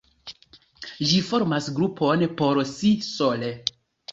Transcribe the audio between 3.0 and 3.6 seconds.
sole.